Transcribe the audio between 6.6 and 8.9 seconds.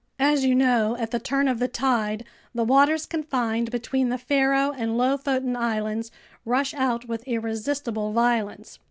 out with irresistible violence.